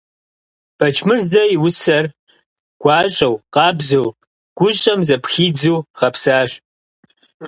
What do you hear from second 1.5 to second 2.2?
и усэр